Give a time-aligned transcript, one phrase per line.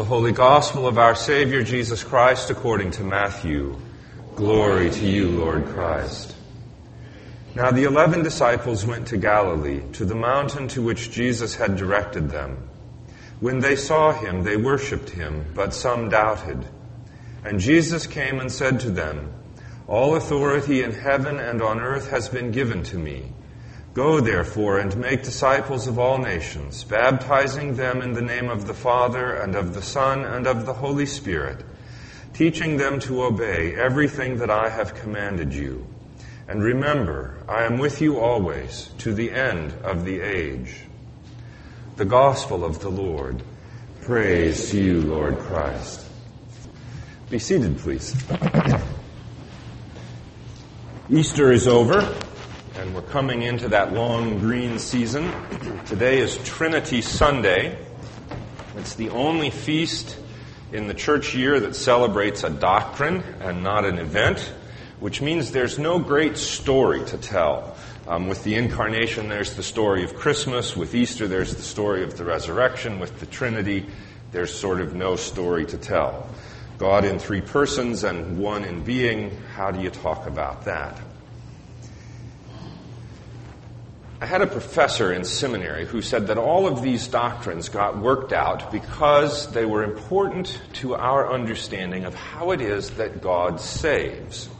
[0.00, 3.76] The Holy Gospel of our Savior Jesus Christ according to Matthew.
[4.34, 6.34] Glory to you, Lord Christ.
[7.54, 12.30] Now the eleven disciples went to Galilee, to the mountain to which Jesus had directed
[12.30, 12.66] them.
[13.40, 16.64] When they saw him, they worshipped him, but some doubted.
[17.44, 19.30] And Jesus came and said to them,
[19.86, 23.34] All authority in heaven and on earth has been given to me.
[23.92, 28.74] Go therefore and make disciples of all nations, baptizing them in the name of the
[28.74, 31.64] Father and of the Son and of the Holy Spirit,
[32.32, 35.84] teaching them to obey everything that I have commanded you.
[36.46, 40.82] And remember, I am with you always to the end of the age.
[41.96, 43.42] The Gospel of the Lord.
[44.02, 46.06] Praise to you, Lord Christ.
[47.28, 48.14] Be seated, please.
[51.10, 52.02] Easter is over
[52.90, 55.30] and we're coming into that long green season.
[55.86, 57.78] Today is Trinity Sunday.
[58.78, 60.16] It's the only feast
[60.72, 64.40] in the church year that celebrates a doctrine and not an event,
[64.98, 67.76] which means there's no great story to tell.
[68.08, 70.76] Um, with the incarnation, there's the story of Christmas.
[70.76, 72.98] With Easter, there's the story of the resurrection.
[72.98, 73.86] With the Trinity,
[74.32, 76.28] there's sort of no story to tell.
[76.78, 81.00] God in three persons and one in being, how do you talk about that?
[84.22, 88.34] I had a professor in seminary who said that all of these doctrines got worked
[88.34, 94.50] out because they were important to our understanding of how it is that God saves.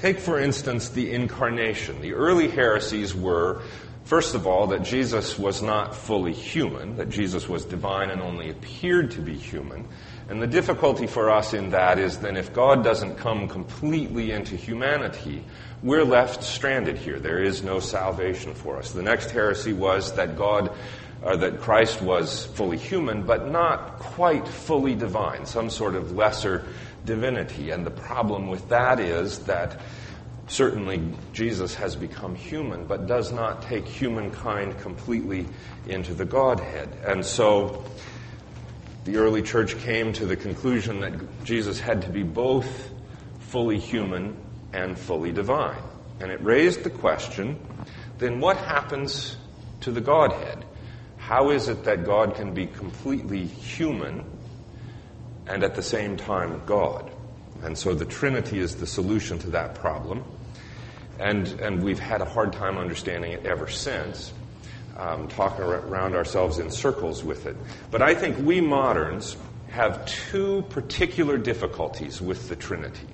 [0.00, 2.00] Take, for instance, the incarnation.
[2.00, 3.60] The early heresies were,
[4.04, 8.48] first of all, that Jesus was not fully human, that Jesus was divine and only
[8.48, 9.86] appeared to be human.
[10.28, 14.56] And the difficulty for us in that is then if God doesn't come completely into
[14.56, 15.44] humanity,
[15.82, 17.20] we're left stranded here.
[17.20, 18.90] There is no salvation for us.
[18.90, 20.72] The next heresy was that God,
[21.22, 26.64] or that Christ was fully human, but not quite fully divine, some sort of lesser
[27.04, 27.70] divinity.
[27.70, 29.80] And the problem with that is that
[30.48, 35.46] certainly Jesus has become human, but does not take humankind completely
[35.86, 36.88] into the Godhead.
[37.04, 37.84] And so
[39.06, 42.90] the early church came to the conclusion that Jesus had to be both
[43.38, 44.36] fully human
[44.72, 45.80] and fully divine.
[46.20, 47.58] And it raised the question
[48.18, 49.36] then what happens
[49.82, 50.64] to the Godhead?
[51.18, 54.24] How is it that God can be completely human
[55.46, 57.10] and at the same time God?
[57.62, 60.24] And so the Trinity is the solution to that problem.
[61.20, 64.32] And, and we've had a hard time understanding it ever since,
[64.96, 67.56] um, talking around ourselves in circles with it.
[67.90, 69.36] But I think we moderns
[69.68, 73.06] have two particular difficulties with the Trinity.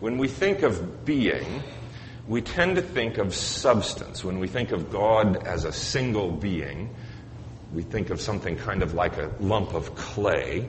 [0.00, 1.62] When we think of being,
[2.28, 4.24] we tend to think of substance.
[4.24, 6.94] When we think of God as a single being,
[7.72, 10.68] we think of something kind of like a lump of clay.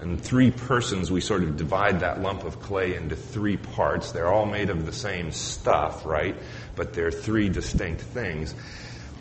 [0.00, 4.10] And three persons, we sort of divide that lump of clay into three parts.
[4.10, 6.34] They're all made of the same stuff, right?
[6.74, 8.54] But they're three distinct things.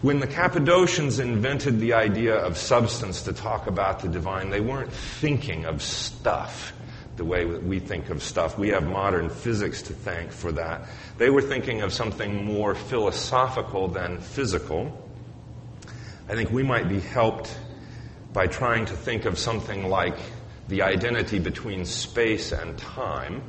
[0.01, 4.91] When the Cappadocians invented the idea of substance to talk about the divine, they weren't
[4.91, 6.73] thinking of stuff
[7.17, 8.57] the way that we think of stuff.
[8.57, 10.87] We have modern physics to thank for that.
[11.19, 15.07] They were thinking of something more philosophical than physical.
[16.27, 17.55] I think we might be helped
[18.33, 20.17] by trying to think of something like
[20.67, 23.43] the identity between space and time,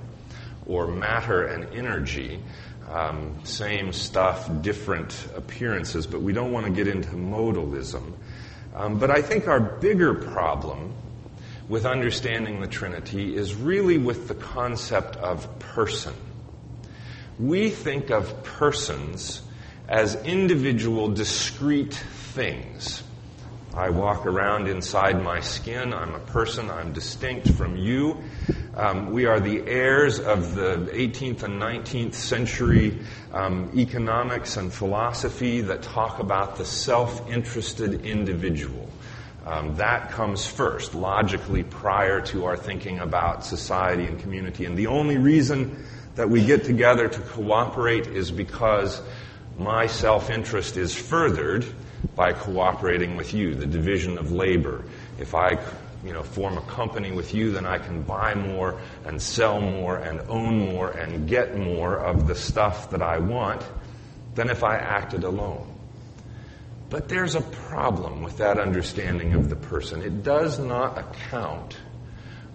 [0.66, 2.42] or matter and energy.
[2.92, 8.12] Um, same stuff, different appearances, but we don't want to get into modalism.
[8.74, 10.92] Um, but I think our bigger problem
[11.70, 16.12] with understanding the Trinity is really with the concept of person.
[17.38, 19.40] We think of persons
[19.88, 23.02] as individual, discrete things.
[23.74, 25.94] I walk around inside my skin.
[25.94, 26.70] I'm a person.
[26.70, 28.22] I'm distinct from you.
[28.74, 32.98] Um, we are the heirs of the 18th and 19th century
[33.30, 38.88] um, economics and philosophy that talk about the self interested individual.
[39.44, 44.64] Um, that comes first, logically, prior to our thinking about society and community.
[44.64, 45.84] And the only reason
[46.14, 49.02] that we get together to cooperate is because
[49.58, 51.66] my self interest is furthered
[52.16, 54.84] by cooperating with you, the division of labor.
[55.18, 55.58] If I
[56.04, 59.96] you know, form a company with you, then I can buy more and sell more
[59.98, 63.62] and own more and get more of the stuff that I want
[64.34, 65.68] than if I acted alone.
[66.90, 70.02] But there's a problem with that understanding of the person.
[70.02, 71.76] It does not account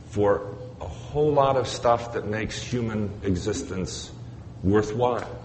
[0.10, 4.12] for a whole lot of stuff that makes human existence
[4.62, 5.44] worthwhile.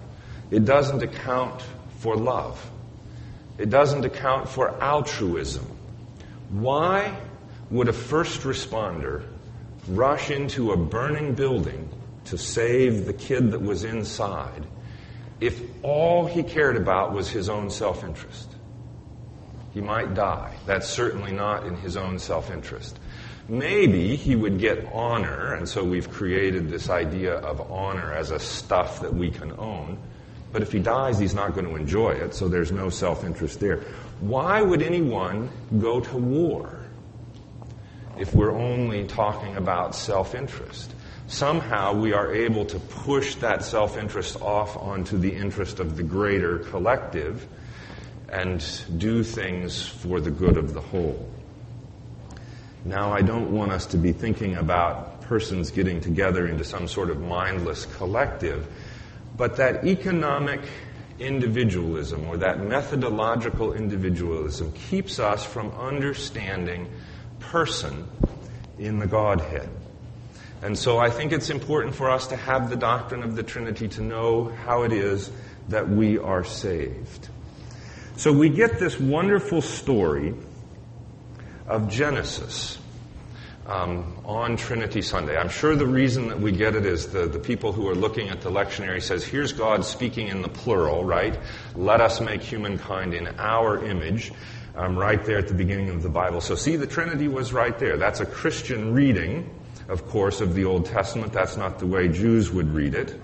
[0.51, 1.63] It doesn't account
[2.01, 2.71] for love.
[3.59, 5.67] It doesn't account for altruism.
[6.51, 7.17] Why?
[7.73, 9.25] Would a first responder
[9.89, 11.89] rush into a burning building
[12.27, 14.67] to save the kid that was inside
[15.41, 18.49] if all he cared about was his own self interest?
[19.73, 20.55] He might die.
[20.67, 23.01] That's certainly not in his own self interest.
[23.49, 28.39] Maybe he would get honor, and so we've created this idea of honor as a
[28.39, 29.99] stuff that we can own.
[30.53, 33.61] But if he dies, he's not going to enjoy it, so there's no self interest
[33.61, 33.81] there.
[34.21, 35.49] Why would anyone
[35.81, 36.82] go to war
[38.19, 40.95] if we're only talking about self interest?
[41.27, 46.03] Somehow we are able to push that self interest off onto the interest of the
[46.03, 47.47] greater collective
[48.29, 48.65] and
[48.99, 51.29] do things for the good of the whole.
[52.85, 57.11] Now, I don't want us to be thinking about persons getting together into some sort
[57.11, 58.67] of mindless collective,
[59.37, 60.61] but that economic
[61.19, 66.91] individualism or that methodological individualism keeps us from understanding
[67.51, 68.07] person
[68.79, 69.69] in the Godhead.
[70.63, 73.89] And so I think it's important for us to have the doctrine of the Trinity
[73.89, 75.31] to know how it is
[75.69, 77.29] that we are saved.
[78.17, 80.35] So we get this wonderful story
[81.67, 82.79] of Genesis
[83.67, 85.37] um, on Trinity Sunday.
[85.37, 88.29] I'm sure the reason that we get it is the, the people who are looking
[88.29, 91.39] at the lectionary says, here's God speaking in the plural, right?
[91.75, 94.33] Let us make humankind in our image.
[94.75, 96.41] Um, right there at the beginning of the Bible.
[96.41, 97.99] So see, the Trinity was right there.
[97.99, 99.51] That's a Christian reading,
[99.89, 101.31] of course, of the Old Testament.
[101.31, 103.21] That's not the way Jews would read it.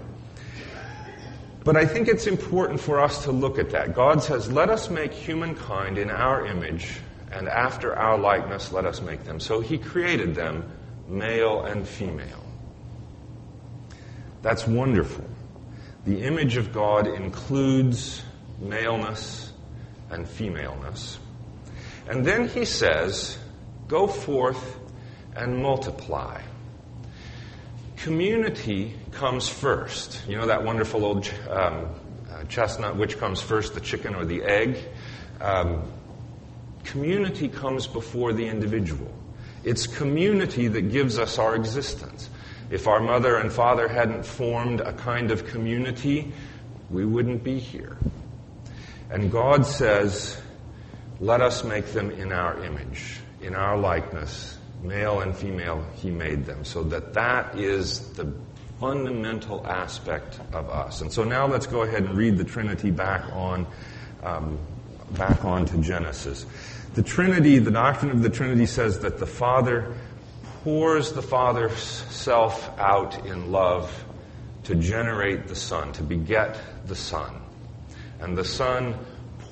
[1.65, 3.95] But I think it's important for us to look at that.
[3.95, 7.00] God says, let us make humankind in our image
[7.31, 9.41] and after our likeness let us make them.
[9.41, 10.71] So he created them,
[11.09, 12.45] male and female.
[14.43, 15.25] That's wonderful.
[16.05, 18.23] The image of God includes
[18.61, 19.53] maleness
[20.11, 21.19] and femaleness.
[22.09, 23.39] And then he says,
[23.87, 24.79] Go forth
[25.37, 26.43] and multiply.
[27.97, 30.23] Community comes first.
[30.29, 31.89] You know that wonderful old um,
[32.31, 34.79] uh, chestnut, which comes first, the chicken or the egg?
[35.41, 35.83] Um,
[36.89, 39.13] Community comes before the individual.
[39.63, 42.31] It's community that gives us our existence.
[42.71, 46.33] If our mother and father hadn't formed a kind of community,
[46.89, 47.99] we wouldn't be here.
[49.11, 50.41] And God says,
[51.20, 54.59] let us make them in our image, in our likeness.
[54.82, 56.65] Male and female, He made them.
[56.65, 58.32] So that that is the
[58.79, 61.00] fundamental aspect of us.
[61.00, 63.67] And so now let's go ahead and read the Trinity back on,
[64.23, 64.59] um,
[65.12, 66.47] back on to Genesis.
[66.94, 69.94] The Trinity, the doctrine of the Trinity says that the Father
[70.62, 74.05] pours the Father's self out in love
[74.64, 77.35] to generate the Son, to beget the Son.
[78.21, 78.94] And the Son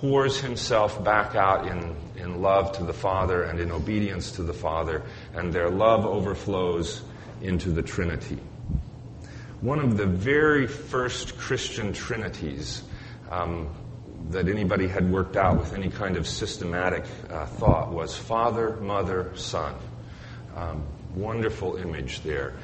[0.06, 4.53] pours himself back out in, in love to the Father and in obedience to the
[4.53, 5.03] Father,
[5.35, 7.03] and their love overflows
[7.43, 8.38] into the Trinity.
[9.61, 12.85] One of the very first Christian Trinities
[13.32, 13.69] um,
[14.31, 19.32] that anybody had worked out with any kind of systematic uh, thought was Father, Mother,
[19.35, 19.75] Son.
[20.55, 20.87] Um,
[21.17, 22.55] wonderful image there.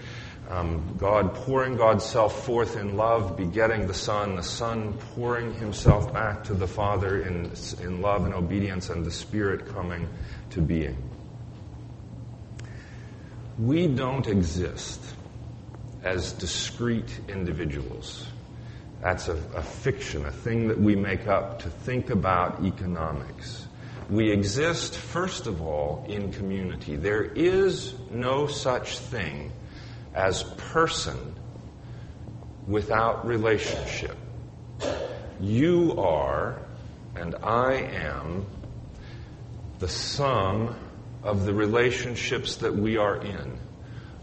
[0.53, 6.13] Um, God pouring God's self forth in love, begetting the Son, the Son pouring himself
[6.13, 7.51] back to the Father in,
[7.81, 10.07] in love and obedience, and the Spirit coming
[10.51, 10.99] to being.
[13.59, 15.01] We don't exist
[16.03, 18.27] as discrete individuals.
[19.01, 23.67] That's a, a, fiction, a thing that we make up to think about economics.
[24.11, 26.97] We exist, first of all, in community.
[26.97, 29.51] There is no such thing
[30.15, 31.35] as person
[32.67, 34.17] without relationship.
[35.41, 36.59] You are,
[37.17, 38.47] and I am,
[39.79, 40.77] the sum
[41.23, 43.59] of the relationships that we are in.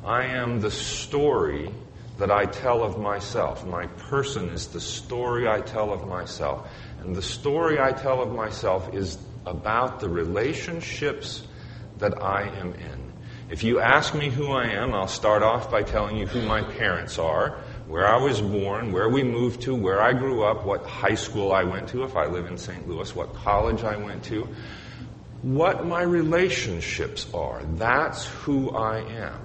[0.05, 1.74] I am the story
[2.17, 3.65] that I tell of myself.
[3.65, 6.69] My person is the story I tell of myself.
[7.01, 11.48] And the story I tell of myself is about the relationships
[11.98, 13.13] that I am in.
[13.50, 16.62] If you ask me who I am, I'll start off by telling you who my
[16.62, 20.86] parents are, where I was born, where we moved to, where I grew up, what
[20.86, 22.88] high school I went to, if I live in St.
[22.88, 24.48] Louis, what college I went to,
[25.41, 27.63] what my relationships are.
[27.74, 29.39] That's who I am.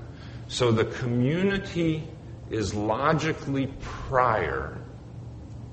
[0.49, 2.06] So the community
[2.50, 4.76] is logically prior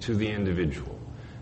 [0.02, 0.98] to the individual.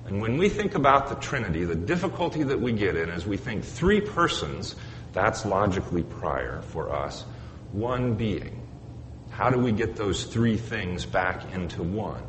[0.05, 3.37] And when we think about the Trinity, the difficulty that we get in is we
[3.37, 4.75] think three persons,
[5.13, 7.25] that's logically prior for us,
[7.71, 8.61] one being.
[9.31, 12.23] How do we get those three things back into one?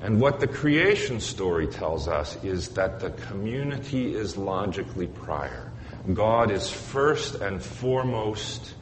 [0.00, 5.72] And what the creation story tells us is that the community is logically prior.
[6.12, 8.74] God is first and foremost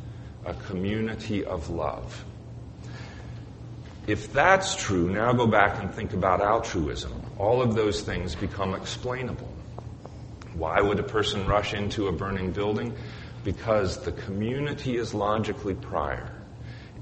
[0.44, 2.24] a community of love.
[4.06, 7.12] If that's true, now go back and think about altruism.
[7.38, 9.50] All of those things become explainable.
[10.52, 12.94] Why would a person rush into a burning building?
[13.44, 16.30] Because the community is logically prior.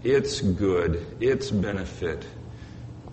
[0.03, 2.27] Its good, its benefit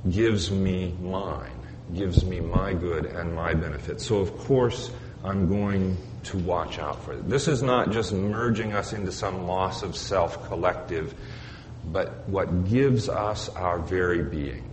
[0.09, 1.51] gives me mine,
[1.93, 4.01] gives me my good and my benefit.
[4.01, 4.91] So, of course,
[5.23, 7.29] I'm going to watch out for it.
[7.29, 11.13] This is not just merging us into some loss of self collective,
[11.85, 14.68] but what gives us our very being.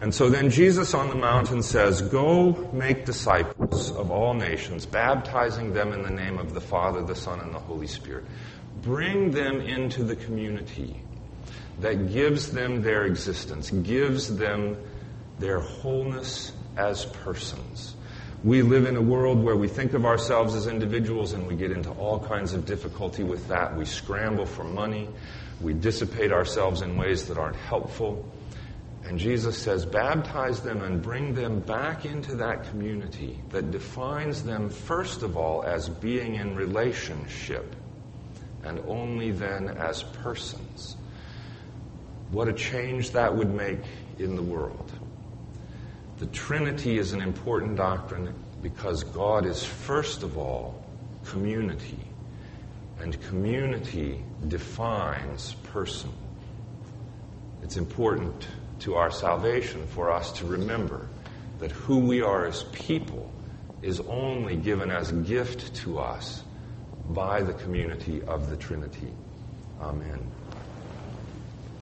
[0.00, 5.72] And so then Jesus on the mountain says, Go make disciples of all nations, baptizing
[5.72, 8.24] them in the name of the Father, the Son, and the Holy Spirit.
[8.82, 11.02] Bring them into the community
[11.80, 14.76] that gives them their existence, gives them
[15.40, 17.96] their wholeness as persons.
[18.44, 21.72] We live in a world where we think of ourselves as individuals and we get
[21.72, 23.76] into all kinds of difficulty with that.
[23.76, 25.08] We scramble for money.
[25.60, 28.24] We dissipate ourselves in ways that aren't helpful.
[29.04, 34.68] And Jesus says, baptize them and bring them back into that community that defines them,
[34.68, 37.74] first of all, as being in relationship,
[38.64, 40.96] and only then as persons.
[42.30, 43.80] What a change that would make
[44.18, 44.92] in the world.
[46.18, 50.84] The Trinity is an important doctrine because God is, first of all,
[51.24, 52.00] community.
[53.00, 56.10] And community defines person.
[57.62, 58.48] It's important
[58.80, 61.08] to our salvation for us to remember
[61.58, 63.30] that who we are as people
[63.82, 66.42] is only given as gift to us
[67.10, 69.12] by the community of the Trinity.
[69.80, 70.37] Amen.